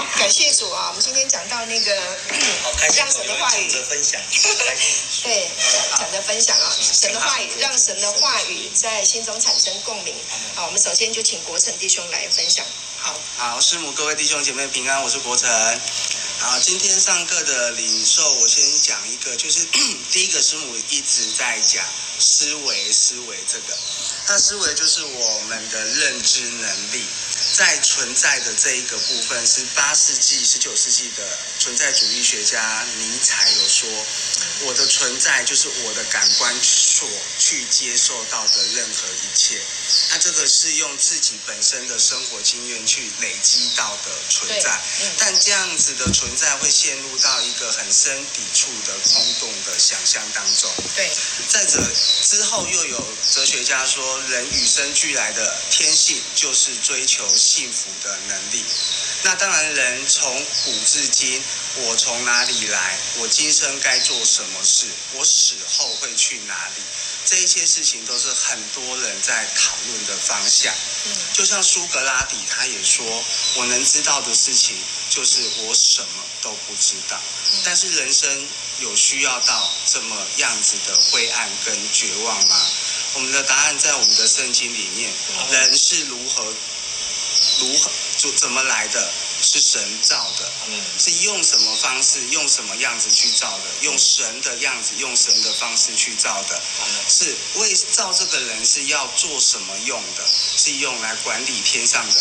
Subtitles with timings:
[0.00, 0.88] 好，感谢主啊！
[0.88, 1.94] 我们今天讲到那个
[2.96, 4.18] 让 神的话语分享，
[5.22, 5.50] 对，
[5.98, 10.14] 讲的分享啊，神的话语让神的话语在心中产生共鸣。
[10.54, 12.64] 好，我们首先就请国成弟兄来分享。
[12.96, 15.50] 好，好，师母，各位弟兄姐妹平安，我是国成。
[16.38, 19.66] 好，今天上课的领受，我先讲一个，就是
[20.10, 21.84] 第一个师母一直在讲
[22.18, 23.76] 思维，思维这个，
[24.28, 27.04] 那思维就是我们的认知能力。
[27.52, 33.88] 在存在的这一个部分，是八世纪、十九世纪的存在主义学家尼采有说，
[34.62, 39.60] 我的存在就是我的感官所去接受到的任何一切。
[40.10, 44.80] 那这个是用自己本身的生活经验去累积到的存在，
[45.18, 50.70] 但这样子的存在会陷入到一个很深抵触的空洞的想象当中。
[50.94, 51.10] 对，
[51.48, 51.80] 再者
[52.28, 58.64] 之后又有哲学家说，人与生俱来的天性就是追求幸福的能力。
[59.22, 61.42] 那当然，人从古至今，
[61.76, 62.98] 我从哪里来？
[63.18, 64.86] 我今生该做什么事？
[65.12, 66.82] 我死后会去哪里？
[67.26, 70.72] 这一些事情都是很多人在讨论的方向。
[71.04, 73.04] 嗯，就像苏格拉底，他也说
[73.56, 74.74] ：“我能知道的事情，
[75.10, 77.20] 就是我什么都不知道。”
[77.62, 78.48] 但是人生
[78.80, 82.66] 有需要到这么样子的灰暗跟绝望吗？
[83.14, 85.12] 我们的答案在我们的圣经里面。
[85.50, 86.42] 人是如何？
[87.58, 87.90] 如何？
[88.20, 89.10] 就怎么来的？
[89.42, 90.52] 是神造的，
[90.98, 93.64] 是用什么方式，用什么样子去造的？
[93.80, 96.62] 用神的样子，用神的方式去造的，
[97.08, 100.22] 是为造这个人是要做什么用的？
[100.58, 102.20] 是用来管理天上的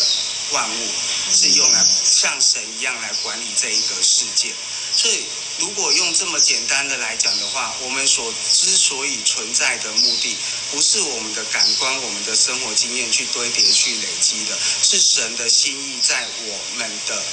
[0.51, 0.87] 万物，
[1.33, 4.55] 是用来像神一样来管理这一个世界。
[4.95, 5.25] 所以，
[5.59, 10.35] 如果用这么简单的来讲的话，我们所之所以存在的目的，
[10.71, 17.23] 不是我们的感官、我们的生活经验去堆叠、去累积的，是神的心意在我们的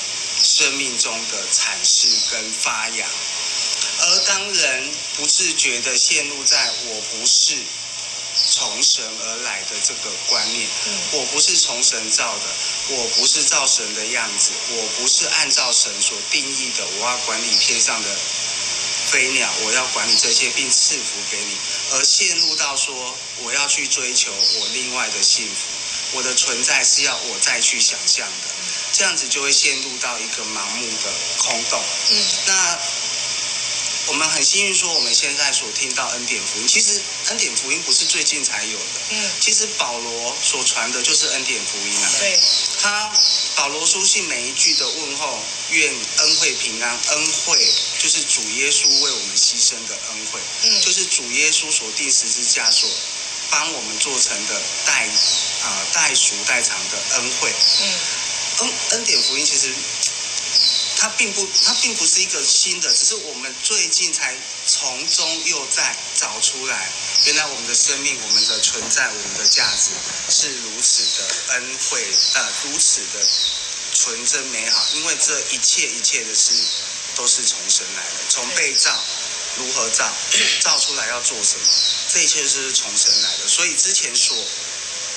[0.42, 3.08] 生命中的阐释跟发扬。
[3.98, 7.56] 而当人不自觉的陷入在我不是。
[8.48, 10.68] 从神而来的这个观念，
[11.12, 12.44] 我不是从神造的，
[12.88, 18.08] 我不是造神的样子，我不是按照神所定义的，我要管理天上的
[19.10, 21.56] 飞鸟，我要管理这些并赐福给你，
[21.92, 28.48] 而陷入到说我要去追求我另外的幸福，我的存在是要我再去想象的，
[28.92, 31.82] 这样子就会陷入到一个盲目的空洞。
[32.10, 32.78] 嗯，那。
[34.06, 39.00] 我们很幸运说，我们现在所听到恩典福音，其实恩典福音不是最近才有的。
[39.10, 42.12] 嗯，其实保罗所传的就是恩典福音啊。
[42.18, 42.40] 对，
[42.80, 43.12] 他
[43.56, 47.58] 保罗书信每一句的问候，愿恩惠平安，恩惠
[47.98, 52.88] 就是主耶稣为我们牺牲的恩惠，嗯，就是主耶稣所定十字架所
[53.50, 55.08] 帮我们做成的代
[55.64, 57.52] 啊代赎代偿的恩惠。
[57.80, 57.94] 嗯，
[58.58, 59.74] 恩恩典福音其实。
[60.96, 64.34] 它并不，它并不是一个新的，只是我们最近才
[64.66, 66.90] 从中又再找出来，
[67.26, 69.90] 原来我们的生命、我们的存在、我们的价值
[70.30, 73.26] 是如此的恩惠，呃，如此的
[73.94, 74.86] 纯真美好。
[74.94, 76.52] 因为这一切一切的事
[77.14, 78.90] 都是从神来的，从被造
[79.58, 80.10] 如何造，
[80.60, 81.66] 造出来要做什么，
[82.08, 83.48] 这一切是从神来的。
[83.48, 84.36] 所以之前所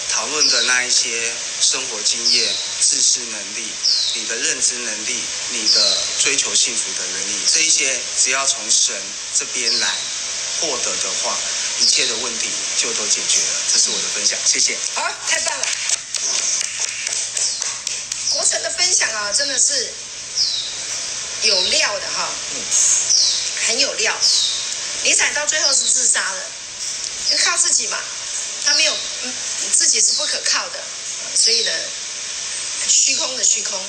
[0.10, 3.68] 讨论的那一些生活经验、自识能力、
[4.14, 5.22] 你的认知能力、
[5.52, 8.96] 你的追求幸福的能力，这一些只要从神
[9.38, 9.88] 这边来
[10.60, 11.38] 获得的话，
[11.80, 13.54] 一切的问题就都解决了。
[13.72, 14.78] 这是我的分享，谢谢。
[14.96, 15.66] 好，太棒了！
[18.32, 19.94] 国成的分享啊，真的是
[21.44, 22.62] 有料的哈，嗯，
[23.68, 24.16] 很有料。
[25.04, 26.44] 尼采到最后是自杀的，
[27.32, 27.98] 就靠自己嘛。
[28.66, 28.94] 他没有，
[29.24, 29.34] 嗯，
[29.72, 30.80] 自己是不可靠的，
[31.36, 31.72] 所以呢，
[33.10, 33.80] 虚空的虚空。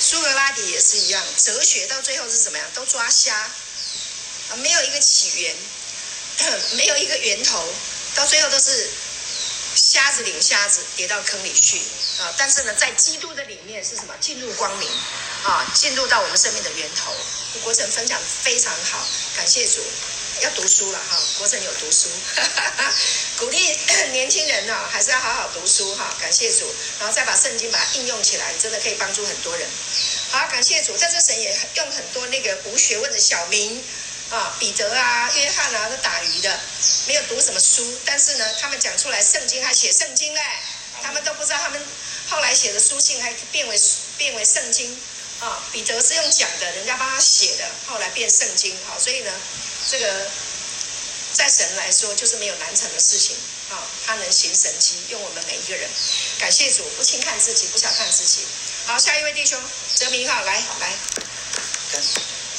[0.00, 2.66] 苏格拉底也是一样，哲学到最后是怎么样？
[2.74, 5.56] 都抓瞎，啊，没有一个起源，
[6.74, 7.64] 没有一个源头，
[8.16, 8.90] 到最后都是
[9.76, 11.78] 瞎子领瞎子，跌到坑里去
[12.18, 12.34] 啊！
[12.36, 14.14] 但是呢，在基督的里面是什么？
[14.20, 14.90] 进入光明，
[15.44, 17.14] 啊，进入到我们生命的源头。
[17.62, 19.06] 国成分享非常好，
[19.36, 19.84] 感谢主。
[20.42, 22.08] 要读书了哈，国成有读书，
[23.38, 23.78] 鼓励
[24.10, 26.12] 年轻人呢，还是要好好读书哈。
[26.20, 26.66] 感谢主，
[26.98, 29.68] 然后再把圣经把它应用起来，真的可以帮助很多人。
[30.30, 33.84] 好，感谢主，在这神也用很多那个无学问的小民
[34.30, 36.60] 啊，彼得啊、约翰啊，都打鱼的，
[37.06, 40.40] 没有读什么书，但是呢，他们讲出来圣经还写圣经嘞，
[41.02, 41.80] 他们都不知道他们
[42.28, 43.80] 后来写的书信还变为
[44.18, 45.00] 变为圣经
[45.38, 45.62] 啊。
[45.70, 48.76] 彼得是用讲的，人家帮他写的，后来变圣经。
[48.88, 49.30] 好，所以呢。
[49.92, 50.26] 这个
[51.34, 53.36] 在神来说就是没有难成的事情
[53.68, 53.76] 啊！
[54.06, 55.86] 他能行神迹，用我们每一个人。
[56.38, 58.40] 感谢主，不轻看自己，不小看自己。
[58.86, 59.60] 好，下一位弟兄。
[59.96, 60.96] 泽明哈，来来。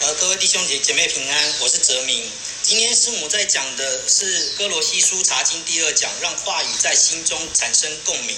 [0.01, 2.31] 呃，各位弟兄姐姐妹平安，我是泽明。
[2.61, 8.37] 今天师母在讲的是哥罗西书查经第二讲，让话语在心中产生共鸣。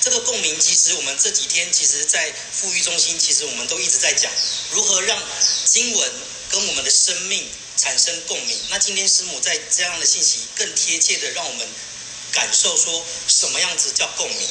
[0.00, 4.30] 这个共鸣，其实我们这几天，其实，在富裕中心，其实我们都一直在讲
[4.70, 5.20] 如何让
[5.64, 6.12] 经文
[6.50, 7.44] 跟我们的生命
[7.78, 8.58] 产生共鸣。
[8.68, 11.66] 那今天师母在这样的信息，更贴切的让我们
[12.32, 14.48] 感受说什么样子叫共鸣。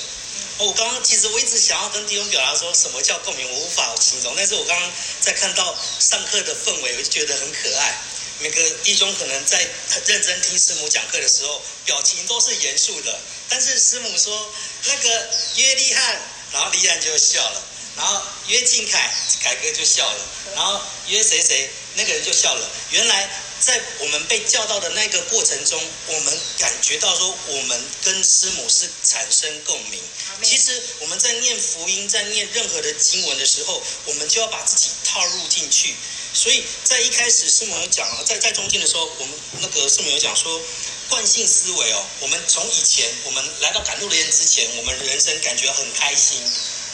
[0.59, 4.33] 我刚刚其实我一直想要跟弟兄表达说什么叫共鸣，我无法形容。
[4.35, 4.91] 但是我刚刚
[5.21, 7.97] 在看到上课的氛围，我就觉得很可爱。
[8.39, 9.57] 每个弟兄可能在
[9.89, 13.19] 很认真听师母讲课的时候，表情都是严肃的。
[13.49, 14.51] 但是师母说
[14.85, 16.21] 那个约利翰，
[16.53, 17.61] 然后利翰就笑了；
[17.95, 20.19] 然后约敬凯，凯哥就笑了；
[20.55, 22.69] 然后约谁谁，那个人就笑了。
[22.91, 23.29] 原来。
[23.59, 29.99] 在我们被叫到的那个过程中，我们感觉到说，我们跟师母是产生共鸣。
[30.43, 35.95] 其实我们在念福音，在念任何的经文的时候，我们就要把自己套入进去。
[36.35, 40.61] 所以在一开始师母有讲了，在在中间的时候，我们那个师母有讲说，
[41.09, 46.39] 惯性思维哦，我们从以前我们来到赶路的人之前，我们人生感觉很开心，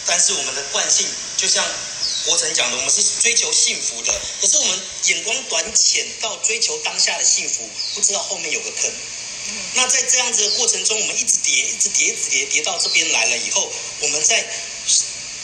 [0.05, 1.05] 但是我们的惯性
[1.35, 1.61] 就像。
[2.25, 8.91] 国成讲的，我们是追求幸福的，可是我们眼光短浅到追求当下的幸福，不知道后面有个坑。
[9.73, 14.45] 那在这样子的过程中，我们一直叠，一直叠，一直叠，叠到这边来了以后，我们在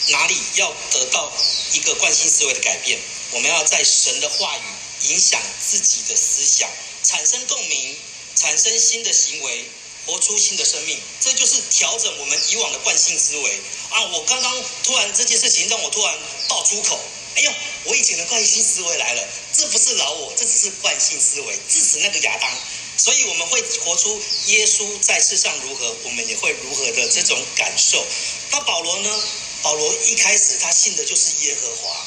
[0.08, 1.30] 哪里要得到
[1.72, 2.98] 一个惯性思维的改变？
[3.32, 6.70] 我们要在神的话语影响自己的思想，
[7.04, 7.96] 产生共鸣，
[8.36, 9.64] 产生新的行为。
[10.06, 13.60] 活出新的生命，这就是调整我们以往的惯性思维
[13.90, 14.02] 啊！
[14.06, 16.18] 我刚刚突然这件事情让我突然
[16.60, 17.00] 爆粗口，
[17.36, 17.50] 哎呦，
[17.84, 22.50] 我以前的惯性思维来了，这不是老我，这只是惯性思维，致使那个亚当。
[22.98, 28.04] 所以我们会活出耶稣在世上如何，我们也会如何的这种感受。
[28.50, 29.22] 那保罗呢？
[29.62, 32.06] 保罗一开始他信的就是耶和华，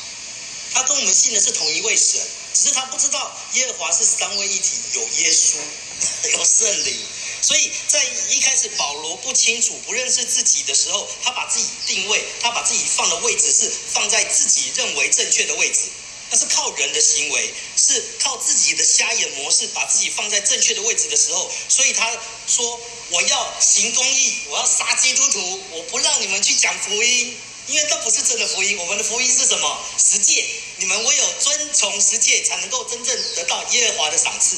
[0.73, 2.21] 他跟我们信的是同一位神，
[2.53, 5.55] 只是他不知道耶和华是三位一体，有耶稣，
[6.31, 6.95] 有圣灵。
[7.43, 15.81] 所以在一开始，保罗不清楚、不认识自己的时候，他把自己定位，他把自己放的位置是放在自己认为正确的位置，
[16.31, 22.09] 那是靠人的行为，是靠自己的瞎眼模式把自己放在正确的位置的时候，所以他
[22.47, 22.79] 说
[23.11, 27.37] ：“我要行公义，我要杀基督徒，我不让你们去讲福音，
[27.67, 28.77] 因为这不是真的福音。
[28.77, 29.85] 我们的福音是什么？
[29.99, 30.45] 十诫，
[30.77, 34.55] 你们唯有遵从十诫，才能够真正得到耶和华的赏赐。”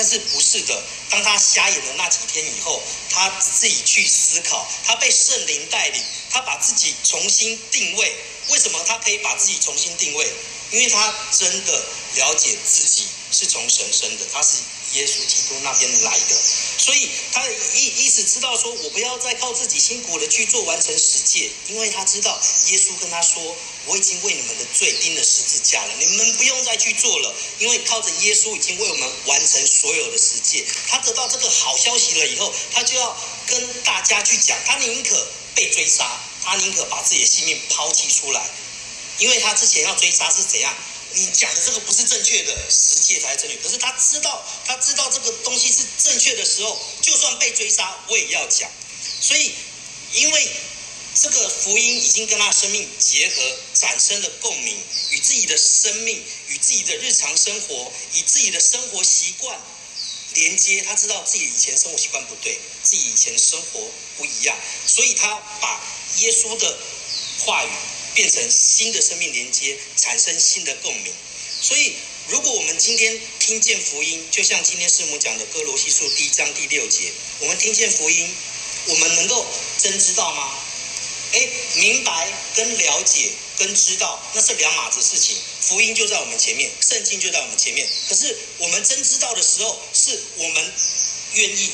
[0.00, 8.16] 但是不是的，当他瞎眼的那几天以后，他自己去思考，他被圣灵带领，他把自己重新定位。
[8.48, 10.26] 为什么他可以把自己重新定位？
[10.70, 14.56] 因为他真的了解自己是从神生的，他是。
[14.94, 16.34] 耶稣基督那边来的，
[16.78, 22.36] 所以他意意思知道说，我不要再靠自己辛苦的去做完成十诫，因为他知道
[22.66, 23.56] 耶稣跟他说，
[23.86, 30.64] 我已经为你们的罪钉了十字架了，你们不用再去做了，因为靠着耶稣已经为我们完成所有的十诫。
[30.88, 33.16] 他得到这个好消息了以后，他就要
[33.46, 38.48] 跟大家去讲，他宁可被追杀，他宁可把自己的性命抛弃出来，
[39.18, 40.76] 因为他之前要追杀是怎样？
[41.12, 43.56] 你讲的这个不是正确的，十诫才是正确。
[43.56, 48.70] 可是他知道，他知道这个东西是正确的时候，就算被追杀，我也要讲。
[49.20, 49.52] 所以，
[50.12, 50.50] 因为
[51.14, 54.76] 这个福音已经跟他生命结合，产生了共鸣，
[55.10, 59.60] 与自己的生命、与自己的日常生活、以自己的生活习惯
[60.34, 60.82] 连接。
[60.82, 63.80] 他知道自己以前生活习惯不对，自己以前生活
[64.16, 64.56] 不一样，
[64.86, 65.80] 所以他把
[66.18, 66.78] 耶稣的
[67.44, 67.68] 话语。
[68.12, 71.12] 变成新的生命连接，产生新的共鸣。
[71.62, 71.94] 所以，
[72.26, 78.28] 如果我们今天听见福音，就像今天师母讲的歌罗西书第一章第六节，我们听见福音，
[78.86, 79.46] 我们能够
[79.78, 80.52] 真知道吗？
[81.32, 85.36] 诶，明白跟了解跟知道，那是两码子事情。
[85.60, 87.86] 福音就在我们前面，圣经就在我们前面。
[88.08, 90.72] 可是我们真知道的时候，是我们
[91.34, 91.70] 愿意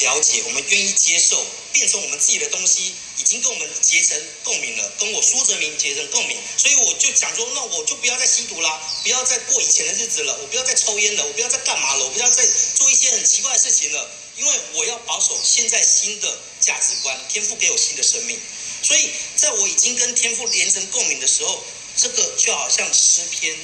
[0.00, 2.94] 了解，我们愿意接受，变成我们自己的东西。
[3.18, 12.46] 已经跟我们结成共鸣了，跟我苏哲明结成共鸣，所以我就讲说，那我就不要再吸毒啦，不要再过以前的日子了，我不要再抽烟了，我不要再干嘛了，我不要再
[12.76, 18.38] 做一些很奇怪的事情了，因为我要保守现在新的价值观，天赋给我新的生命，
[18.82, 21.64] 所以在我已经跟天父连成共鸣的时候，
[21.96, 23.54] 这个就好像诗篇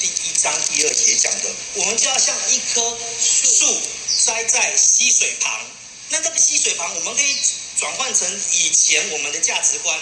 [0.00, 3.80] 第一章第二节讲的，我们就要像一棵树
[4.24, 5.66] 栽在溪水旁，
[6.10, 7.36] 那这个溪水旁，我们可以。
[7.76, 9.98] 转换成以前我们的价值观，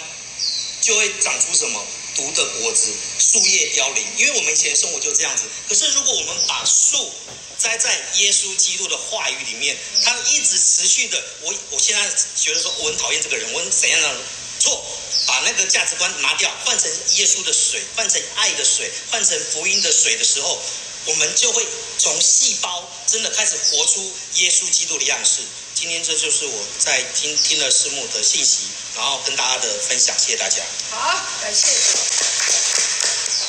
[0.79, 1.83] 就会长出什么
[2.15, 4.05] 毒的果子，树叶凋零。
[4.15, 5.45] 因为我们以前生活就这样子。
[5.67, 7.11] 可是如果我们把树
[7.57, 14.17] 栽在耶稣基督的话语里面，他一直持续的，我我现在觉得说我很讨厌这个人，我很怎样的
[14.59, 14.85] 错，
[15.27, 20.61] 把那个价值观拿掉，换成耶稣的水，换成爱的水，换成福音的水的时候，
[21.05, 21.65] 我们就会
[21.97, 25.41] 从细胞真的开始活出耶稣基督的样式。
[25.75, 30.61] 今天这就是我在听听了师母的信息，然后跟大家的分享，谢谢大家。
[30.91, 31.97] 好，感谢主，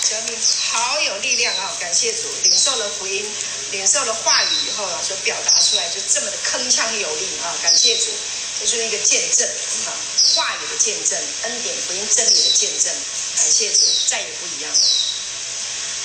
[0.08, 0.36] 小明
[0.74, 1.76] 好有力量啊！
[1.78, 3.24] 感谢主，领受了福音，
[3.70, 7.54] 领受了话语以后啊，所表达出来就这么的铿锵有力啊！
[7.62, 8.10] 感谢主，
[8.58, 9.48] 这就是一个见证
[9.86, 9.94] 啊，
[10.34, 12.92] 话语的见证，恩典福音真理的见证。
[13.36, 14.78] 感谢主，再也不一样了。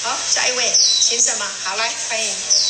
[0.04, 1.52] 好，下一位，先生吗？
[1.64, 2.69] 好，来欢迎。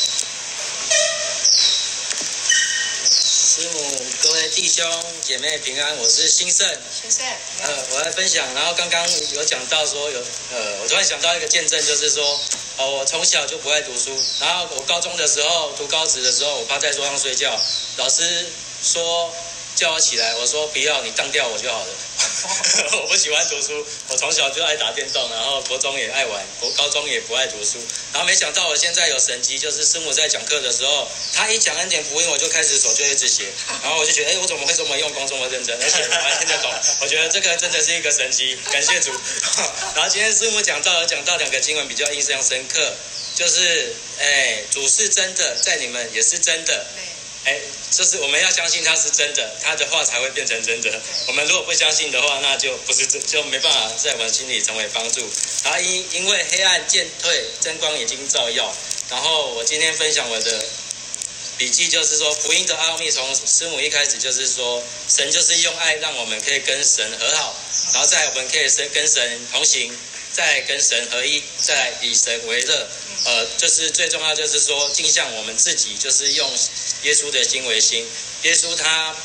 [3.59, 4.89] 师母，各位弟兄
[5.21, 6.65] 姐妹平安，我是兴盛。
[7.01, 7.25] 兴盛，
[7.63, 8.47] 呃，我来分享。
[8.53, 10.19] 然后刚刚有讲到说有，
[10.53, 12.39] 呃，我突然想到一个见证，就是说，
[12.77, 14.17] 哦，我从小就不爱读书。
[14.39, 17.59] 然后我高中的时候读高职的时候，我趴在桌上睡觉，
[17.97, 18.45] 老师
[18.81, 19.29] 说
[19.75, 21.93] 叫我起来，我说不要，你当掉我就好了。
[23.01, 27.79] 我不喜欢读书，我从小就爱打电动，然后国中也爱玩，国高中也不爱读书。
[28.13, 33.45] 然后没想到我现在有神迹，就是师母在讲课的时候，他一讲恩典福音，我就开始手就一直写，
[33.83, 36.71] 然后我就觉得，哎，我怎么会这么用功，这么认真，而且我还听得懂？
[37.01, 39.11] 我觉得这个真的是一个神迹，感谢主。
[39.95, 42.93] 然后今天师母讲到，讲到两个经文比较印象深刻，
[43.35, 46.85] 就是，哎，主是真的，在你们也是真的。
[47.45, 47.57] 哎，
[47.89, 51.01] 就是我们要相信他是真的，他的话才会变成真的。
[51.27, 55.27] 我们如果不相信的话，那就不是真，就没办法在我们心里成为帮助。
[55.63, 58.75] 然后因因为黑暗渐退，真光已经照耀。
[59.09, 60.65] 然后我今天分享我的
[61.57, 67.55] 笔记，就是说福音的奥秘，从师母一开始就是说，神就是用爱让我们可以跟神和好，
[67.93, 69.97] 然后在我们可以跟神同行，
[70.33, 72.87] 再跟神合一，再以神为乐。
[73.25, 76.49] 呃，就是最重要，就是说，镜像我们自己，就是用
[77.03, 78.05] 耶稣的心为心。
[78.43, 79.15] 耶稣他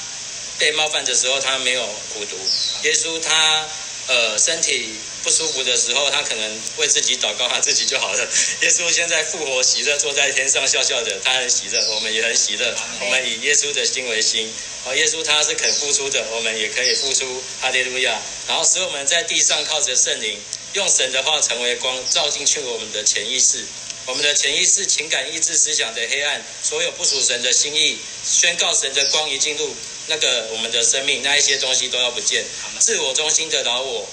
[0.59, 2.37] 被冒犯的时候，他没有苦毒。
[2.83, 3.67] 耶稣他
[4.09, 4.91] 呃身体
[5.23, 8.29] 不舒服的时候，他可能为自己祷告，他自己就好了。
[8.63, 12.75] 耶稣现在复活喜乐，坐在天上笑笑的，他很喜乐，我们也很喜乐。
[13.01, 14.53] 我们以耶稣的心为心。
[14.85, 17.43] 哦，耶稣他是肯付出的，我们也可以付出。
[17.61, 18.21] 哈利路亚。
[18.47, 20.39] 然后使我们在地上靠着圣灵，
[20.75, 23.65] 用神的话成为光，照进去我们的潜意识。
[24.07, 29.75] 我们的潜意识、情感、意志、思想的黑暗，所有不属神的心意，宣告神的光一进入
[30.09, 32.45] 那个我们的生命，那一些东西都要不见。
[32.79, 34.07] 自我中心的老我，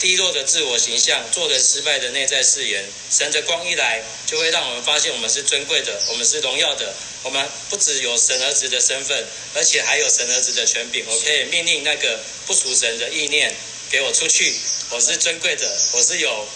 [0.00, 11.04] 低落的自我形象，做人失败的内在誓言，神的光一来，就会让我们发现我们是尊贵的，我们是荣耀的，我们不只有神儿子的身份，而且还有神儿子的权柄。
[11.06, 13.54] 我可以命令那个不属神的意念
[13.90, 14.54] 给我出去。
[14.88, 16.48] 我是尊贵的，我是有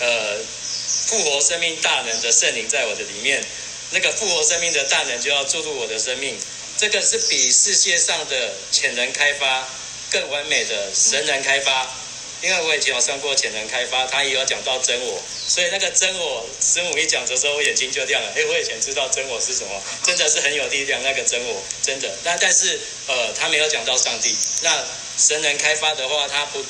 [0.00, 0.36] 呃。
[1.06, 3.44] 复活生命大能的圣灵在我的里面，
[3.90, 6.38] 那个复活生命的大能就要注入我的生命。
[6.76, 9.68] 这个是比世界上的潜能开发
[10.10, 11.88] 更完美的神能开发。
[12.42, 18.30] 因为我以前有上过潜能开发，他也有讲到真我，所以那个真我师母一讲的时候，我眼睛就亮了。
[18.36, 21.02] 哎，我以前知道真我是什么，真的是很有力量。
[21.02, 24.36] 那个真我真的，那但是呃，他没有讲到上帝。
[24.60, 24.84] 那
[25.16, 26.62] 神能开发的话，他不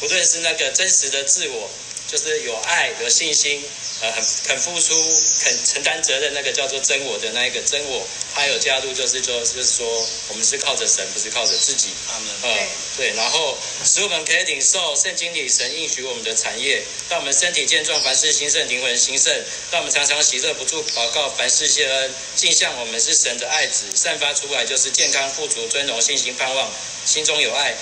[0.00, 1.70] 不论是那个真实的自我。
[2.06, 3.62] 就是有爱、有信心，
[4.00, 4.94] 呃，很肯付出、
[5.42, 11.88] 肯承担责任，那个叫做真我的那一个真我，还有加入就是说，就是说，我们是靠着神，不是靠着自己。
[12.08, 19.32] 他们，呃，对，然后使我们可以领受圣经里神应许我们的产业，让我们身体健壮，凡事兴盛，灵魂兴盛，
[19.72, 26.70] 让我们常常喜乐不住祷告，凡事谢恩，尽向我们是神的爱子，散发出来就是健康、富足、尊荣、信心、盼望，
[27.04, 27.76] 心中有爱。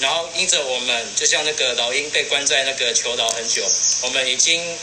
[0.00, 3.62] 然后因着我们，就像那个老鹰被关在那个囚牢很久，
[4.02, 4.78] 我们已经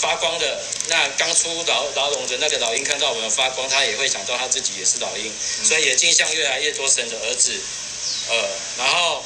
[0.00, 0.60] 发光的。
[0.88, 5.30] 那刚出牢牢笼的那个老鹰看到我们发光，他也会想到他自己也是老鹰，
[5.64, 7.52] 所以也镜像越来越多神的儿子。
[8.30, 9.22] 呃，然后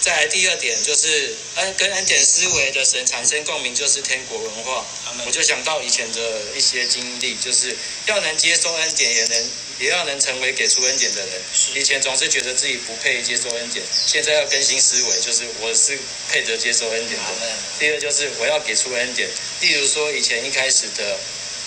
[0.00, 4.84] 再来第二点就是恩跟恩典思维的神产生共鸣，就是天国文化。
[5.26, 9.50] 我就想到以前的一些经历，就是要能接受恩典，也能。
[9.78, 11.40] 也要能成为给出恩典的人。
[11.74, 17.56] 以前总是觉得自己不配接受恩典，现在要更新思维，就是我是配得接受恩典的。
[17.78, 19.28] 第二就是我要给出恩典。
[19.60, 21.18] 例如说，以前一开始的，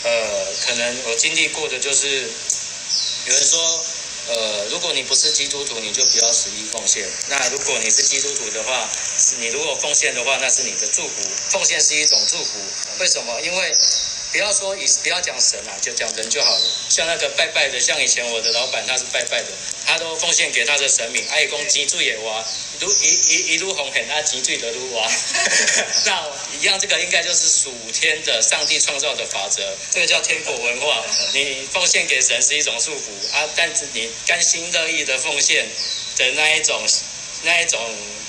[0.03, 2.07] 呃，可能我经历过的就是，
[3.25, 3.85] 有人说，
[4.27, 7.05] 呃，如果你不是基督徒，你就不要十一奉献。
[7.27, 8.89] 那如果你是基督徒的话，
[9.39, 11.13] 你如果奉献的话，那是你的祝福。
[11.49, 12.59] 奉献是一种祝福。
[12.99, 13.39] 为什么？
[13.41, 13.77] 因为
[14.31, 16.61] 不要说以不要讲神啊，就讲人就好了。
[16.89, 19.47] 像那个拜拜的，像以前我的老板他是拜拜的，
[19.85, 21.25] 他都奉献给他的神明。
[21.29, 22.45] 爱公积聚也挖，
[22.79, 25.09] 如一一一路红很啊，积聚的路挖。
[26.05, 26.29] 那
[26.59, 31.05] 一样，这个应该就是属天的上帝创造的法则，这个叫天国文化。
[31.33, 35.67] 你奉献给神是一种祝福啊，但是你甘心乐意的奉献
[36.17, 36.85] 的那一种
[37.43, 37.79] 那一种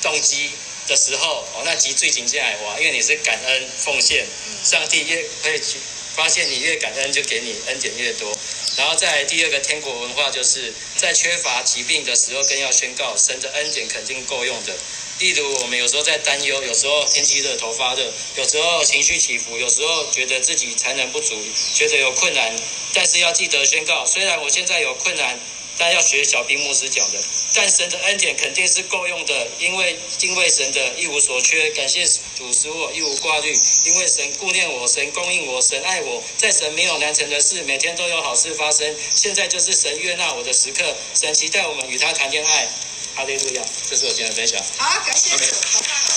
[0.00, 0.50] 动机，
[0.86, 4.24] 的时候，哦，那集最紧接来哇，因为你是感恩奉献，
[4.64, 5.78] 上帝越会去
[6.14, 8.36] 发现你越感恩，就给你恩典越多。
[8.76, 14.76] 然后再来第二个天国文化，就是在缺乏疾病的时候，更要宣告神的恩典肯定够用的。
[15.18, 21.42] 例如我们有时候在担忧，有时候天气热头发热，有时候情绪起伏，有时候觉得自己才能不足，
[21.74, 22.54] 觉得有困难，
[22.94, 25.38] 但是要记得宣告，虽然我现在有困难。
[25.80, 27.22] 但要学小兵牧师讲的，
[27.58, 38.96] 但神的恩典肯定是够用的，因为敬畏神的一无所缺，感谢主使我一无挂虑，因为神顾念我，神供应我，神爱我，在神没有难成的事，每天都有好事发生。
[39.12, 42.68] 现在就是神悦纳我的时刻，神期待我们与他谈恋爱。
[43.16, 44.62] 哈利路亚，这是我今天的分享。
[44.76, 46.14] 好，感谢主好棒哦。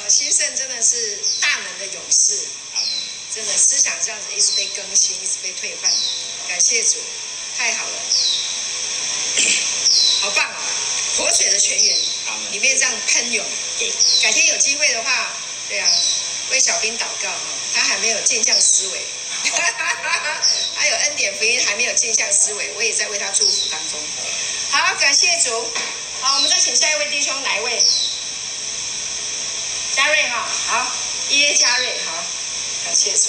[0.00, 2.48] 呃，兴盛真的是大能的勇士，
[3.34, 5.92] 真的思想这样子一直被更新，一直被退换。
[6.48, 6.96] 感谢主，
[7.58, 8.00] 太好了，
[10.26, 10.58] 好棒啊！
[11.16, 11.96] 活水的泉源，
[12.50, 13.46] 里面这样喷涌。
[13.78, 13.88] 对，
[14.22, 15.30] 改天有机会的话，
[15.68, 15.88] 对啊，
[16.50, 17.38] 为小兵祷告哈，
[17.72, 19.06] 他还没有镜像思维，
[20.74, 24.00] 他有恩典福音还没有镜像思维，我也在为他祝福当中。
[24.72, 25.70] 好，感谢主。
[26.20, 27.84] 好，我们再请下一位弟兄来一位，
[29.94, 30.92] 嘉瑞哈，好，
[31.28, 32.24] 耶嘉瑞，好，
[32.84, 33.28] 感谢主。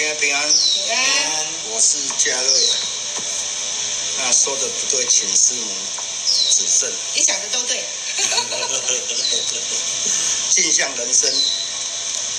[0.00, 0.48] 平安平安，
[1.68, 2.48] 我是嘉瑞。
[4.16, 5.70] 那说的不对，请师母
[6.56, 6.90] 指正。
[7.14, 7.84] 你讲的都对。
[10.56, 11.30] 镜像人生，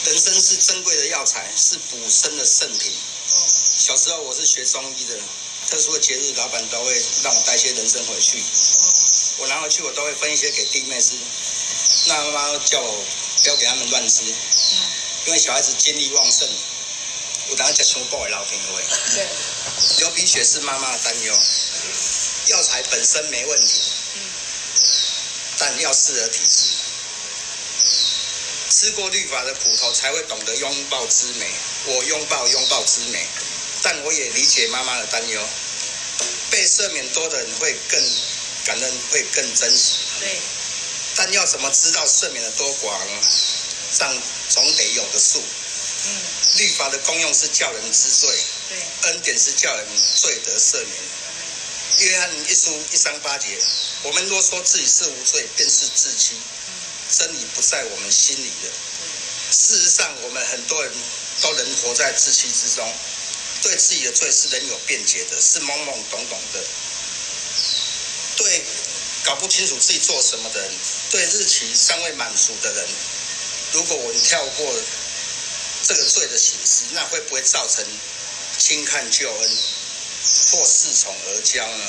[0.06, 2.91] 人参是珍贵的药材，是补身的圣品。
[3.77, 5.20] 小时候我是学中医的，
[5.70, 8.44] 特殊的节日，老板都会让我带些人参回去。
[9.38, 11.13] 我拿回去，我都会分一些给弟妹吃。
[12.06, 13.06] 那妈妈叫我
[13.44, 14.24] 不要给他们乱吃，
[15.27, 16.50] 因为小孩子精力旺盛。
[17.51, 18.84] 我等下讲全部报给老天各位。
[19.13, 19.27] 对，
[19.97, 21.38] 流鼻血是妈妈的担忧。
[22.47, 23.82] 药材本身没问题，
[25.58, 26.71] 但要适合体质。
[28.69, 31.52] 吃过律法的苦头才会懂得拥抱之美。
[31.88, 33.28] 我拥抱拥抱之美，
[33.84, 35.45] 但我也理解妈妈的担忧。
[36.49, 38.02] 被赦免多的人会更
[38.63, 39.97] 感恩，会更珍惜。
[40.21, 40.39] 对。
[41.15, 43.21] 但要怎么知道赦免的多寡呢？
[43.91, 45.43] 上总得有个数。
[46.05, 46.21] 嗯。
[46.57, 48.29] 律法的功用是叫人知罪，
[49.03, 49.85] 恩典是叫人
[50.21, 50.89] 罪得赦免。
[51.99, 53.47] 约翰一书一三八节，
[54.03, 56.35] 我们若说自己是无罪，便是自欺，
[57.17, 58.69] 真理不在我们心里的。
[59.51, 60.91] 事实上，我们很多人
[61.41, 62.93] 都能活在自欺之中，
[63.61, 66.59] 对自己的罪是能有辩解的，是懵懵懂懂的。
[68.35, 68.63] 对
[69.23, 70.71] 搞不清楚自己做什么的人，
[71.11, 72.87] 对日期尚未满足的人，
[73.71, 74.75] 如果我们跳过。
[75.93, 77.84] 这个罪的形式，那会不会造成
[78.58, 79.49] 轻看救恩
[80.49, 81.86] 或恃宠而骄呢？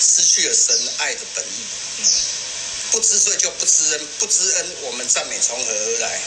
[0.00, 1.66] 失去了神爱的本意。
[2.92, 6.20] 不知罪就不知恩，不知恩我们赞美从何而来？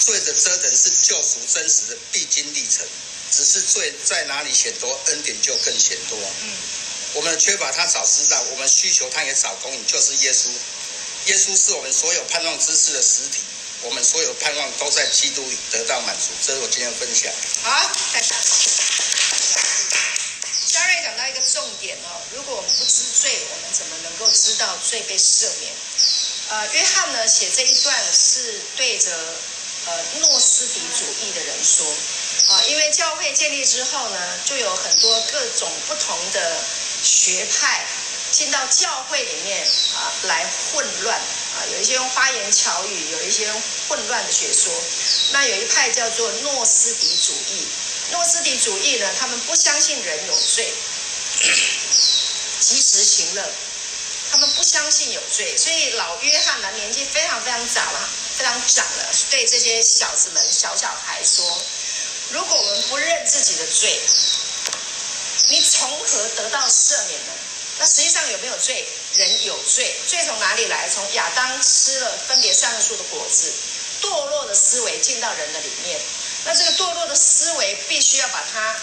[0.00, 2.86] 罪的遮等是救赎真实的必经历程，
[3.30, 6.18] 只是罪在哪里显多，恩典就更显多。
[7.14, 10.50] 我们缺乏他早知道，我们需求他也早供应，就是耶稣。
[11.26, 13.40] 耶稣是我们所有盼望之事的实体。
[13.84, 17.30] 我们所有盼望都在基督里得到满足，这是我今天的分享。
[17.62, 18.44] 好，太棒了。
[20.66, 25.72] 嘉瑞讲到一个重点哦，如果我们不知罪，我们怎么能够知道罪被赦免？
[26.48, 29.12] 呃，约翰呢写这一段是对着
[29.86, 31.86] 呃诺斯底主义的人说
[32.48, 36.56] 啊、因为教会建立之后呢，就有很多各种不同的
[37.02, 37.86] 学派
[38.32, 41.16] 进到教会里面啊、来混乱。
[41.18, 44.72] 啊，有一些用花言巧语，有一些用混乱的学说。
[45.32, 47.66] 那有一派叫做诺斯底主义。
[48.12, 50.72] 诺斯底主义呢，他们不相信人有罪，
[52.60, 53.50] 及时行乐。
[54.30, 61.62] 他们不相信有罪，所以老约翰呢，年纪非常非常长了，非常长了，对这些小子们、小小孩说：
[62.30, 64.00] 如果我们不认自己的罪，
[65.48, 67.32] 你从何得到赦免呢？
[67.78, 68.86] 那实际上有没有罪？
[69.14, 70.88] 人有罪，罪从哪里来？
[70.88, 73.52] 从亚当吃了分别善恶树的果子，
[74.04, 75.98] 堕落的思维进到人的里面。
[76.44, 78.76] 那这个堕落的思维必须要把它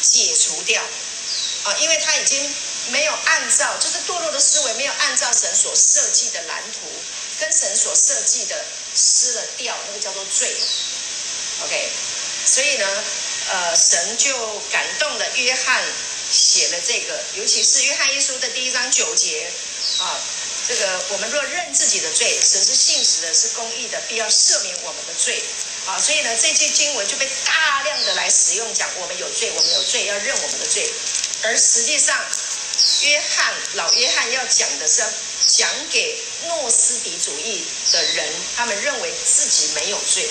[0.00, 0.82] 解除掉
[1.64, 2.54] 啊，因为他已经
[2.88, 6.80] 没有按照，就是堕落的思维没有按照神所设计的蓝图，
[7.38, 8.64] 跟神所设计的
[8.96, 10.56] 失了掉，那个叫做罪。
[11.64, 11.90] OK，
[12.46, 13.04] 所以呢，
[13.50, 15.84] 呃，神就感动了约翰。
[16.32, 19.52] 写了这个，尤其是约翰一书的第一章九节
[19.98, 20.18] 啊，
[20.72, 25.42] 这个我们若认自己的罪，神是信实的，是公义的，必要赦免我们的罪，
[25.84, 30.90] 啊，所以呢，这句经文就被大量的来使用，讲我们有罪，我们有罪，要认我们的罪。
[31.42, 32.18] 而实际上，
[33.02, 35.04] 约翰老约翰要讲的是
[35.46, 40.26] 讲给诺斯底主义的人，他们认为自己没有罪。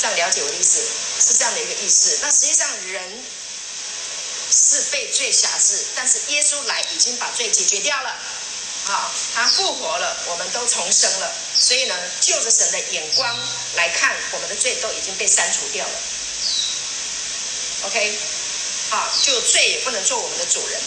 [0.00, 0.80] 这样了解我的意思，
[1.20, 2.18] 是这样的一个意思。
[2.22, 3.24] 那实际上人
[4.50, 8.16] 是被罪辖制，但是耶稣来已经把罪解决掉了。
[8.86, 11.32] 啊，他复活了，我们都重生了。
[11.58, 13.36] 所以呢，就着神的眼光
[13.74, 15.92] 来看，我们的罪都已经被删除掉了。
[17.82, 18.18] OK，
[18.90, 20.80] 好，就罪也不能做我们的主人。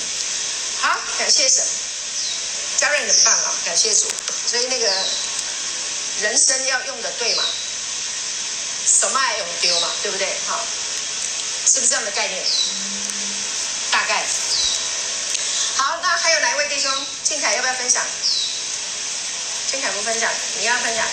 [0.81, 1.63] 好，感谢神，
[2.77, 4.07] 嘉瑞很棒啊，感谢主。
[4.47, 4.87] 所以那个
[6.21, 7.43] 人生要用的对嘛，
[8.85, 10.27] 什么爱用丢嘛，对不对？
[10.47, 10.65] 好，
[11.65, 12.43] 是不是这样的概念？
[13.91, 14.25] 大概。
[16.41, 16.91] 哪一位弟兄？
[17.23, 18.03] 静凯要不要分享？
[19.71, 21.05] 静凯不分享，你要分享？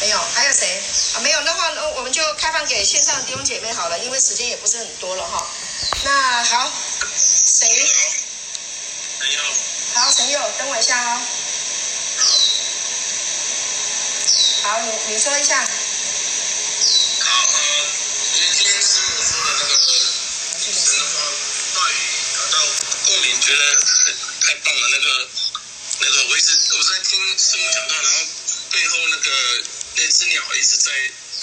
[0.00, 0.82] 没有，还有谁？
[1.14, 5.46] 啊，没有的话，那我们就开放给线上的弟兄姐妹好了，因为时间也不是很多了哈。
[6.04, 6.70] 那好，
[7.16, 7.90] 谁？
[9.18, 9.40] 陈佑。
[9.94, 11.20] 好，陈佑，等我一下哦。
[14.62, 15.66] 好，你你说一下。
[23.46, 23.62] 觉得
[24.42, 24.88] 太棒了。
[24.90, 25.28] 那个
[26.00, 28.26] 那个，我一直我在听师母讲到，然后
[28.72, 29.62] 背后那个
[29.94, 30.90] 那只鸟一直在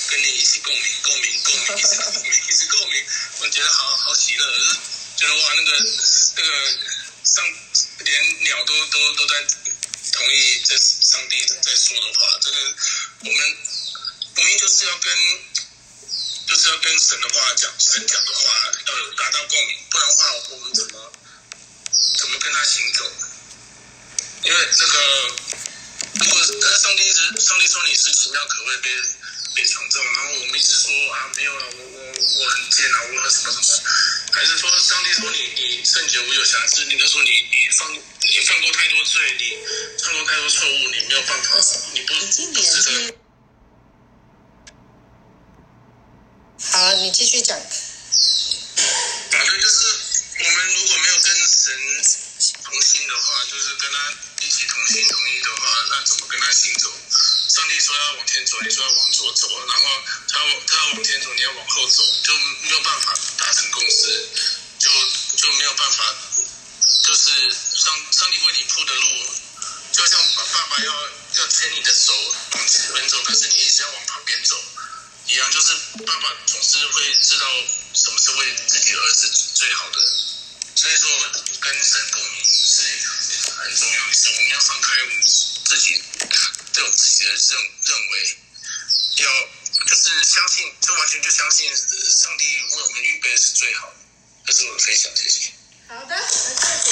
[0.09, 3.05] 跟你一起共鸣，共鸣，共鸣，一直共鸣，一直共鸣，
[3.39, 4.45] 我觉得好好喜乐，
[5.15, 5.71] 觉得哇，那个
[6.35, 6.77] 那个
[7.23, 7.45] 上
[7.99, 9.41] 连鸟都都都在
[10.11, 12.57] 同意这上帝在说的话，这个
[13.21, 13.57] 我们
[14.35, 15.53] 我们就是要跟。
[16.45, 21.13] 就是要跟神的话讲，神讲的话要有达到共鸣，不然的话我们怎么
[22.23, 23.03] 怎么跟他行走？
[24.43, 24.95] 因为这个，
[26.23, 26.39] 如果
[26.79, 28.89] 上帝一直上帝说你是奇妙可畏被
[29.53, 31.99] 被创造，然后我们一直说啊没有了，我我
[32.39, 33.83] 我很贱啊，我什么什么，
[34.31, 39.57] 还是说上帝说你你圣洁无有瑕疵，你就说你你犯你犯过太多罪，你
[40.01, 41.59] 犯过太多错误，你没有办法，
[41.93, 42.25] 你不不
[42.61, 43.15] 值得。
[46.71, 47.59] 好，你继续讲。
[49.29, 50.12] 反正就是
[50.43, 51.71] 我们如果没有跟神
[52.63, 56.91] 同心的话，就是跟他一起同心同意的话，那怎么跟他行走？
[57.47, 59.83] 上帝说要往前走，你说要往左走，然后
[60.27, 64.29] 他他要往前走，你要往后走，就没有办法达成共识，
[64.79, 64.91] 就
[65.37, 66.13] 就没有办法，
[67.03, 67.31] 就是
[67.75, 69.07] 上上帝为你铺的路，
[69.93, 70.91] 就像爸爸要
[71.39, 72.13] 要牵你的手
[72.51, 74.61] 往前走，可是你一直要往旁边走。
[75.25, 75.73] 一样，就是
[76.05, 77.47] 爸爸总是会知道
[77.93, 80.01] 什么是为自己儿子最好的，
[80.75, 81.09] 所以说
[81.61, 82.83] 跟神共鸣是
[83.51, 84.29] 很重要的事。
[84.29, 86.03] 我们要放开我们自己
[86.73, 87.39] 这种自己的认
[87.85, 88.37] 认为，
[89.17, 89.25] 要
[89.87, 93.95] 就是相信，就完全就相信上帝为我们预备的是最好的。
[94.45, 95.51] 这是我的分享，谢谢。
[95.87, 96.83] 好的，谢谢。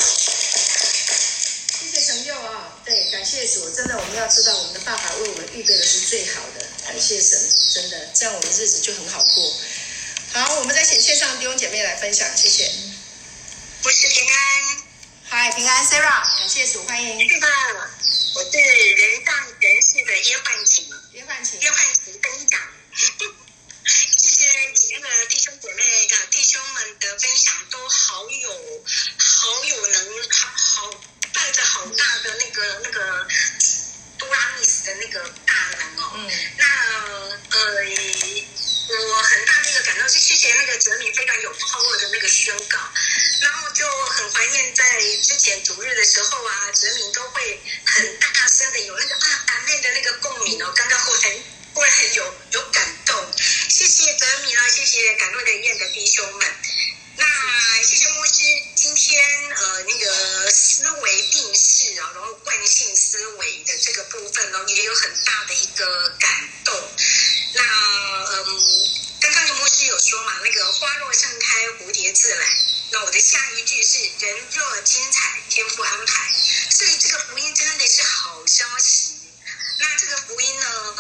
[1.81, 2.79] 谢谢神佑啊！
[2.85, 6.65] 对，感谢主，真的我们要知道，我们的爸爸为我们预备的是最好的。
[6.85, 7.37] 感谢神，
[7.73, 9.57] 真的，这样我们的日子就很好过。
[10.33, 12.71] 好，我们再请线上弟兄姐妹来分享，谢谢。
[13.83, 14.37] 我是平安，
[15.27, 17.27] 嗨，平安，Sarah，感谢主，欢迎。
[17.27, 17.47] 是的，
[18.35, 22.59] 我是人上人世的约翰琴，约翰琴，约翰琴分享。
[22.93, 28.83] 谢谢几个弟兄姐妹的弟兄们的分享，都好有
[29.17, 30.91] 好有能好好。
[31.33, 33.27] 带着好大的那个那个
[34.19, 36.65] 多拉米斯的那个大能哦，嗯，那
[37.49, 37.83] 呃，
[39.07, 39.53] 我很大
[39.95, 42.79] 然后是谢谢那个哲明非常有 power 的那个宣告，
[43.41, 51.35] 然后就很怀念在之前主日的时候啊，哲明都会很大声的有那个啊阿妹的那个共鸣哦，刚刚后台
[51.73, 53.33] 会很有有感动，
[53.69, 56.55] 谢谢哲明啊，谢谢感动的燕的弟兄们。
[57.17, 57.25] 那
[57.83, 58.31] 谢谢牧师，
[58.75, 59.21] 今天
[59.55, 66.73] 呃那个思维定式啊，然后惯性思维的这个部分呢，也有很大的一个感动。
[67.53, 68.89] 那嗯，
[69.21, 72.47] 刚刚的牧师有说嘛，那个花若盛开，蝴蝶自来。
[72.89, 76.33] 那我的下一句是人若精彩，天父安排。
[76.71, 79.13] 所以这个福音真的是好消息。
[79.77, 80.95] 那这个福音呢，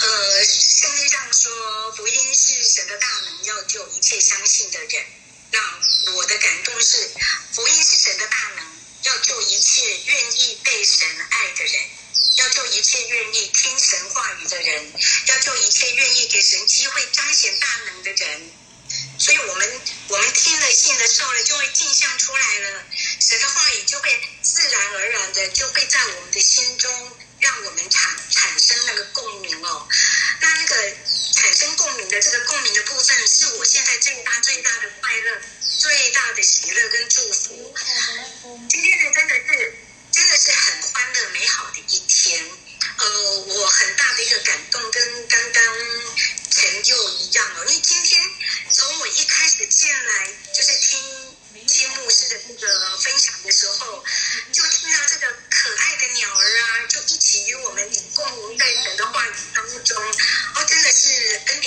[0.00, 5.04] 呃，圣经上说福音是神的大能，要救一切相信的人。
[5.52, 7.10] 那我的感动是，
[7.54, 8.64] 福音是神的大能，
[9.04, 11.80] 要救一切愿意被神爱的人，
[12.40, 14.92] 要做一切愿意听神话语的人
[15.26, 18.50] 要做一切愿意给神机会彰显大能的人。
[19.18, 22.82] 所以我们我们听了信的时候呢就会镜像出来了
[23.20, 26.90] 神的话语就会自然而然的就会在我们的心中
[27.38, 29.88] 让我们产产生那个共鸣哦。
[30.40, 30.76] 那那个
[31.34, 35.40] 产生共鸣的这个共鸣的部分是我现在最大最大的快乐
[35.78, 37.74] 最大的喜乐跟祝福。
[38.68, 39.74] 今天呢真的是
[40.12, 42.44] 真的是很欢乐美好的一天前。
[42.98, 45.64] 呃，我很大的一个感动，跟刚刚
[46.50, 48.20] 陈佑一样哦，因为今天
[48.70, 51.00] 从我一开始进来就是听。
[51.66, 54.04] 听牧师的那个分享的时候，
[54.52, 61.59] 就听到这个可爱的鸟儿啊，就一起与我们共鸣在神的话语当中，哦，真的是恩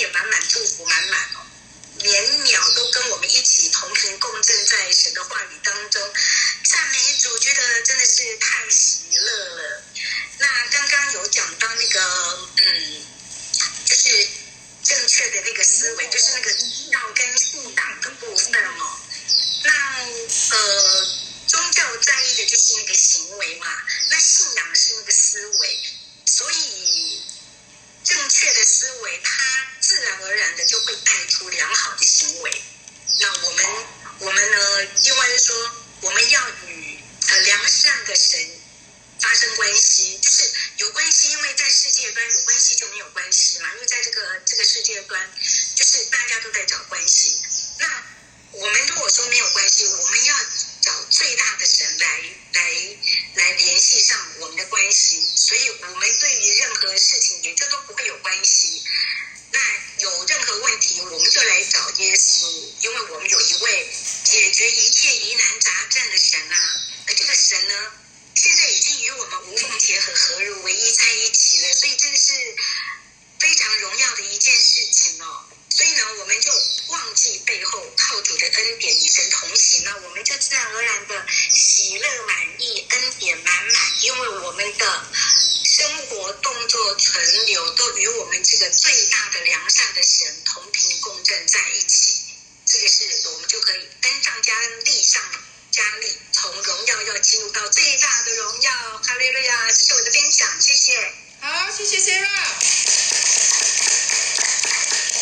[88.04, 92.20] 与我们这个最大的良善的神同频共振在一起。
[92.66, 95.22] 这个是我们就可以恩上加恩，利上
[95.70, 98.72] 加利，从荣耀要进入到最大的荣耀。
[99.02, 99.68] 哈利路亚！
[99.68, 101.12] 这是我的分享，谢谢。
[101.40, 102.28] 好，谢谢 Sarah。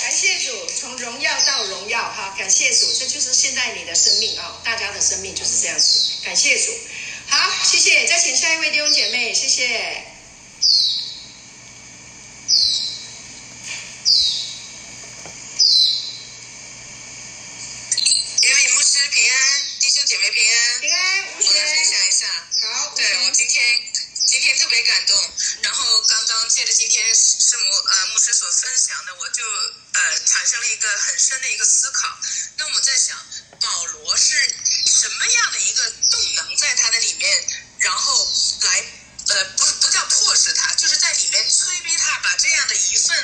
[0.03, 2.35] 感谢主，从荣耀到荣耀，哈！
[2.37, 6.15] 感谢主，这就是现在你的生命啊，大家的生命就是这样子。
[6.25, 6.77] 感谢主，
[7.29, 8.09] 好，谢谢。
[8.09, 10.12] 再请下一位弟兄姐妹，谢谢。
[30.83, 32.19] 一个很深的一个思考，
[32.57, 33.17] 那我在想，
[33.61, 34.35] 保罗是
[34.85, 37.47] 什么样的一个动能在他的里面，
[37.79, 38.27] 然后
[38.63, 38.85] 来，
[39.29, 43.17] 呃，不不叫迫使他，就是在里面催逼他把这样的一份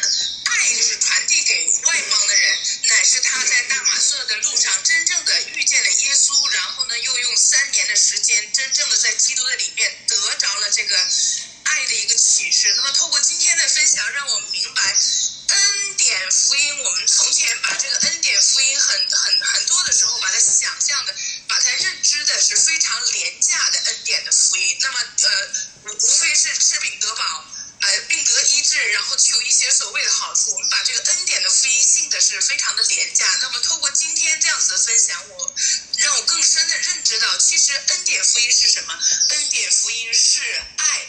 [0.44, 10.96] 爱，就是传递给外邦的人，乃是他在大马色的路上真正的遇见了耶稣，然后呢，又用三年的时间，真正的在基督的里面得着了这个
[11.64, 12.72] 爱的一个启示。
[12.76, 14.96] 那么，透过今天的分享，让我明白。
[15.48, 21.14] 恩典福音我们从前把这个恩典福音很很很多的时候把它想象的
[21.48, 25.48] 把它认知的是非常廉价的恩典的福音那么呃
[25.84, 27.44] 无无非是吃饼得饱
[27.80, 35.54] 呃病得医治然后求一些所谓的好处我们把这个恩典的福音信的是非常的廉价那么透过今天这样子的分享我
[35.98, 38.94] 让我更深的认知到其实恩典福音是什么？
[39.30, 40.40] 恩典福音是
[40.76, 41.06] 爱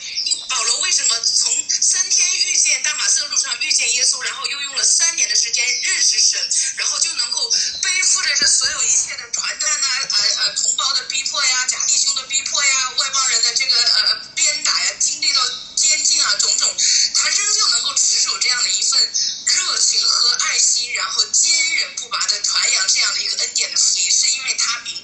[0.50, 6.42] 保罗为什么从三天遇见大马士革路上遇见耶稣，然后又用了三年的时间认识神，
[6.76, 7.50] 然后就能够
[7.82, 9.88] 背负着这所有一切的团团啊？
[10.10, 15.42] 呃呃，同胞的逼迫呀，假弟兄的逼迫呀，外邦人的这个呃鞭打呀，经历到
[15.76, 16.76] 监禁啊种种，
[17.14, 19.14] 他仍旧能够持守这样的一份
[19.46, 24.12] 热情和爱心，然后坚韧不拔的传扬这样的一个恩典的福音。
[24.12, 24.99] 是因为他比。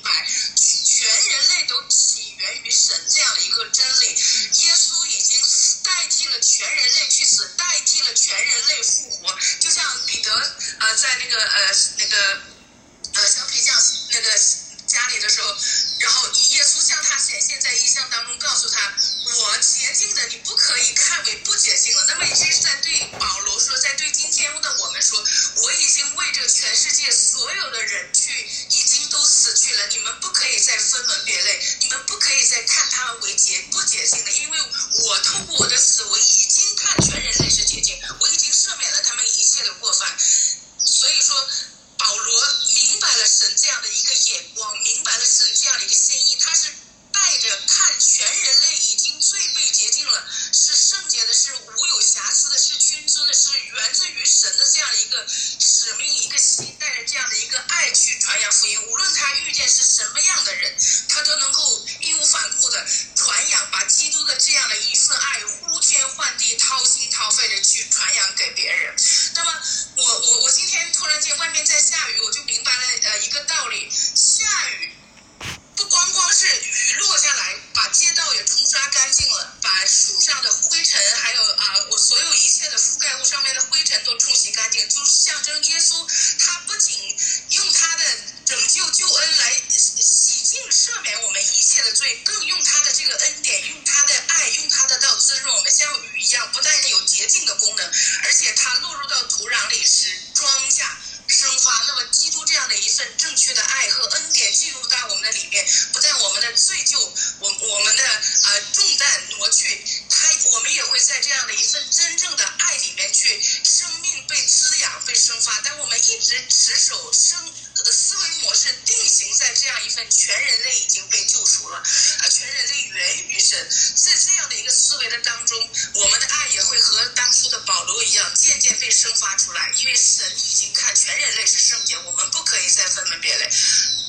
[64.38, 65.75] 这样的一份爱护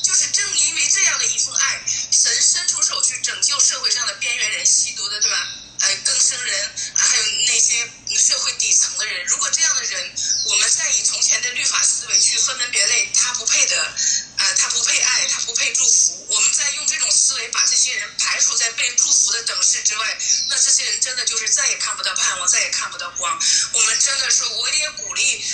[0.02, 5.48] 就是正因为这样的一份爱，神伸出手去拯救社会上的边缘人、吸毒的，对吧？
[5.78, 13.76] 呃，更生人，还有那些社会底层的人，如果这样的人，我们再以从前的律法思维去分门别类，他不配得，
[14.38, 16.26] 呃，他不配爱，他不配祝福。
[16.30, 20.18] 我们再用这种思维把这些人排除在被祝福的等式之外，
[20.48, 23.38] 那这些人真的就是再也看不到盼望，再也看不到光。
[23.72, 25.44] 我们真的说，我也鼓励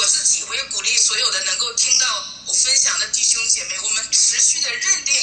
[0.00, 5.14] 我自己，我也鼓励所有的能够听到我分享的弟兄姐妹，我们持续的认定。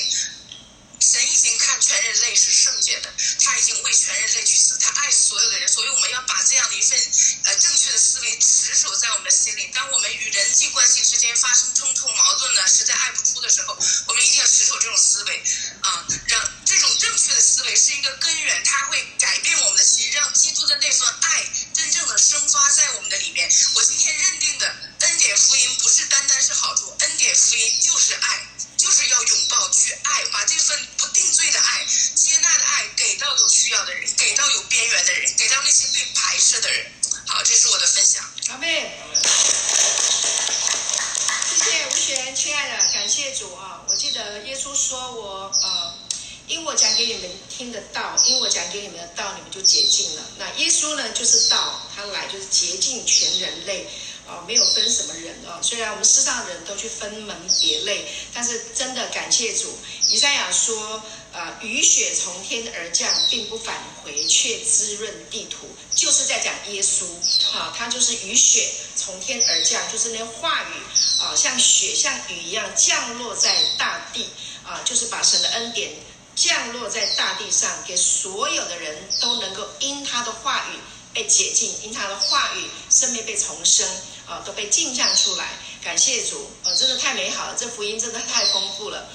[0.99, 6.99] 神已经看全人类是圣洁的，他已经为全人类去死，他爱所有的人，所以我们要把这样的一份
[7.45, 9.69] 呃正确的思维持守在我们的心里。
[9.73, 15.43] 当我们与人际关系之间发生冲突矛盾呢，实在爱不出的时候，我们一定要持守这种思维
[15.81, 21.49] 啊，让这种正确的思维是一个根源，它会改变我们的心，让基督的那份爱
[21.87, 23.49] 真正的生发在我们的里面。
[23.75, 28.45] 我今天认定的恩典福音不是单单是好处，恩典福音就是爱。
[28.75, 36.85] 就是要拥抱去爱，把这份不定罪的爱、接纳的爱给到有需要的人，给到有边缘的人，给到那些被排斥的人。
[37.25, 38.23] 好，这是我的分享。
[38.49, 38.99] 阿妹，
[41.49, 43.81] 谢谢吴璇，亲爱的，感谢主啊！
[43.87, 45.56] 我记得耶稣说我呃，
[46.47, 50.21] 因为我讲给你们听的道，因为我讲给你们的道，你们就洁净了。
[50.37, 53.87] 那耶稣呢，就是道，他来就是洁净全人类。
[54.27, 55.63] 啊、哦，没有分什么人啊、哦。
[55.63, 59.73] 虽然我们世上人都去分门别类，但是真的感谢主。
[60.09, 67.05] 以赛亚说：“呃，雨雪从天而降，并不返回，却滋润地土。”就是在讲耶稣
[67.53, 70.73] 啊，他就是雨雪从天而降，就是那话语
[71.21, 74.27] 啊，像雪像雨一样降落在大地
[74.65, 75.91] 啊，就是把神的恩典
[76.37, 80.77] 降落在大地上，给所有的人都能够因他的话语
[81.13, 83.85] 被解禁，因他的话语生命被重生。
[84.27, 89.07] 啊，都被镜像出来，感谢主，呃、真的太美好了，这福音真的太丰富了。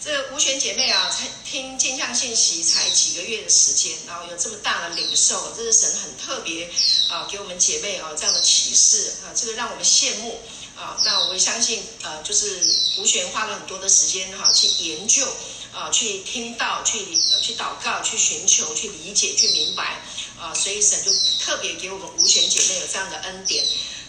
[0.00, 6.70] 这吴璇姐妹啊，才听镜像信息才几个月的时间，然后有这么大的领受，这是神很特别
[7.08, 10.40] 啊，给我们姐妹啊这样的启示啊，这个让我们羡慕
[10.76, 10.96] 啊。
[11.04, 12.64] 那我相信，呃，就是
[12.98, 15.26] 吴璇花了很多的时间哈、去研究
[15.72, 16.98] 啊，去听到，去
[17.40, 20.00] 去祷告，去寻求，去理解，去明白
[20.38, 21.10] 啊，所以神就
[21.44, 23.64] 特别给我们吴璇姐妹有这样的恩典。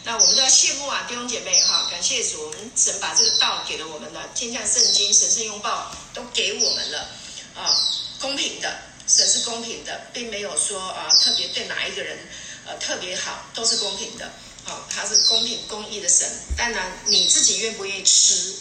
[0.05, 1.87] 那我们都要羡慕啊，弟兄姐妹哈！
[1.89, 7.07] 感谢主，我们神把这个道给了我们了，天下圣经、神圣拥抱都给我们了
[7.55, 7.71] 啊，
[8.19, 12.19] 公平的，神是公平的，并没有说啊特别对哪一个人
[12.65, 14.25] 呃特别好，都是公平的
[14.65, 16.29] 啊，他是公平公义的神。
[16.57, 18.53] 当然你自己愿不愿意吃，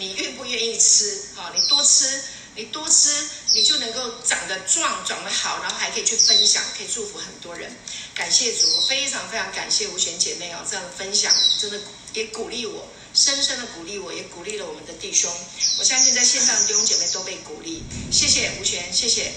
[0.00, 1.52] 你愿不愿意吃啊？
[1.54, 2.20] 你多吃。
[2.56, 7.70] 你多吃，你就能够长得壮，长得好，然后还可以去分享，可以祝福很多人。
[8.12, 11.80] 感谢主，我非常非常感谢吴璇姐妹啊，这样的分享真的
[12.12, 15.32] 也鼓励我，深深的鼓励我，也鼓励了我们的弟兄。
[15.78, 17.84] 我相信在线上的弟兄姐妹都被鼓励。
[18.10, 19.32] 谢谢吴璇，谢谢，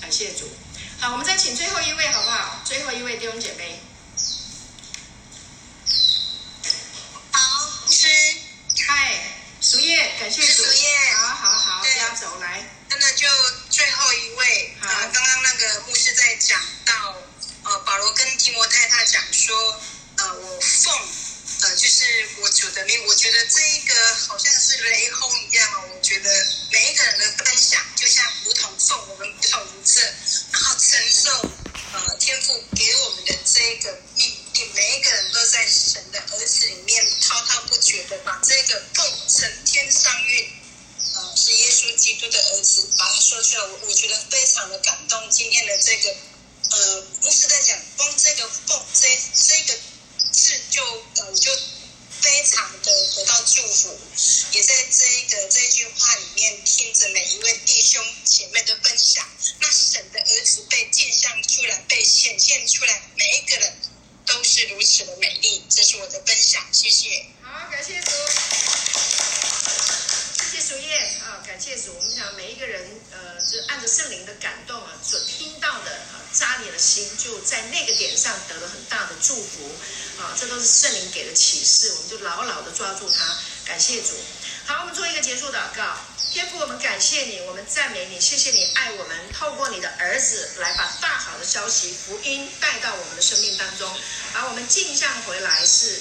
[0.00, 0.48] 感谢主。
[1.00, 2.62] 好，我们再请最后一位好不好？
[2.64, 3.80] 最后一位弟兄姐妹。
[9.62, 9.68] 嗨。
[9.70, 10.64] 主叶，感谢主。
[10.64, 12.64] 主叶，好好好，压轴来。
[12.90, 13.28] 真的就
[13.70, 17.14] 最后一位啊，刚刚那个牧师在讲到，
[17.62, 19.80] 呃，保罗跟提摩太他讲说，
[20.18, 20.92] 呃，我奉，
[21.62, 25.80] 呃，就是我主的命，我觉得这一个好像是雷轰一样啊。
[25.94, 26.28] 我觉得
[91.52, 93.94] 消息福音带到我们的生命当中，
[94.32, 96.00] 把我们镜像回来是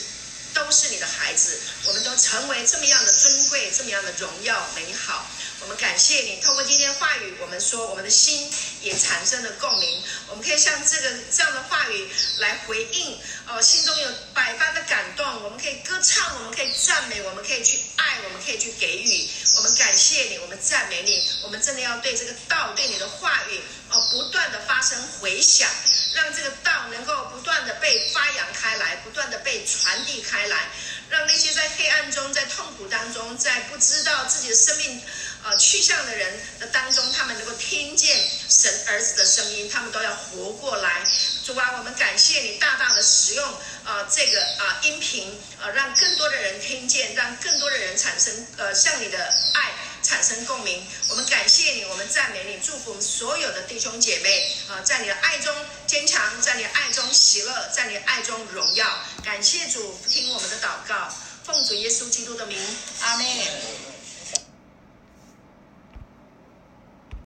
[0.54, 5.30] 都是你的孩子，我们都成为这么样的尊贵，这么样的荣耀美好。
[5.62, 8.52] 我们感谢你，透过今天话语，我们说我们的心
[8.82, 12.10] 也产生了共鸣，我们可以像这个这样的话语
[12.40, 19.30] 来回应，哦，心中有百般的感动，我们可以歌唱，我们可以赞美，我们可以去爱，我们可以去给予。
[19.58, 25.70] 我们感谢你，我们赞美你，我们真的要对这个道，对你的话语，哦，不断的发生回响，
[26.16, 30.70] 让这个道能够不断的被发扬开来，不断的被传递开来，
[31.10, 35.04] 让那些在黑暗中、在痛苦当中、在不知道自己的生命。
[35.44, 41.04] 呃，去向的人的当中，他们能够听见神儿子的声音，他们都要活过来。
[41.44, 43.54] 主啊，我们感谢你大大的使用
[43.86, 49.18] 呃这个啊、音频，呃让更多的人听见，让更多的人产生呃向你的
[49.54, 49.72] 爱
[50.04, 50.86] 产生共鸣。
[51.10, 55.54] 我们感谢你，我们赞美你，祝福我们所有的弟兄姐妹啊、在你的爱中
[55.88, 58.88] 坚强，在你爱中喜乐，在你爱中荣耀。
[59.24, 61.14] 感谢主，听我们的祷告，
[61.44, 62.58] 奉主耶稣基督的名。
[63.02, 63.26] 阿门